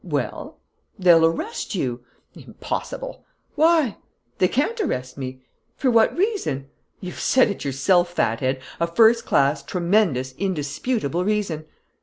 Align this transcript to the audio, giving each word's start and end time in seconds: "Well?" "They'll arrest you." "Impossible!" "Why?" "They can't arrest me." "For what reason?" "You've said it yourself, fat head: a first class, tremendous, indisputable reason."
"Well?" 0.03 0.57
"They'll 0.97 1.27
arrest 1.27 1.75
you." 1.75 2.03
"Impossible!" 2.33 3.23
"Why?" 3.53 3.97
"They 4.39 4.47
can't 4.47 4.81
arrest 4.81 5.15
me." 5.15 5.43
"For 5.77 5.91
what 5.91 6.17
reason?" 6.17 6.69
"You've 7.01 7.19
said 7.19 7.49
it 7.49 7.63
yourself, 7.63 8.09
fat 8.11 8.39
head: 8.39 8.61
a 8.79 8.87
first 8.87 9.25
class, 9.27 9.61
tremendous, 9.61 10.33
indisputable 10.39 11.23
reason." 11.23 11.65